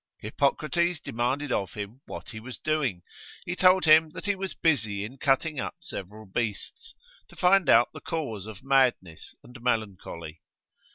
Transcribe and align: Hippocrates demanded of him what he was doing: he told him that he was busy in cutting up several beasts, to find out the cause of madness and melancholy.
Hippocrates 0.17 0.99
demanded 0.99 1.51
of 1.51 1.73
him 1.75 2.01
what 2.07 2.29
he 2.29 2.39
was 2.39 2.57
doing: 2.57 3.03
he 3.45 3.55
told 3.55 3.85
him 3.85 4.09
that 4.13 4.25
he 4.25 4.33
was 4.33 4.55
busy 4.55 5.05
in 5.05 5.19
cutting 5.19 5.59
up 5.59 5.75
several 5.79 6.25
beasts, 6.25 6.95
to 7.27 7.35
find 7.35 7.69
out 7.69 7.89
the 7.93 8.01
cause 8.01 8.47
of 8.47 8.63
madness 8.63 9.35
and 9.43 9.61
melancholy. 9.61 10.41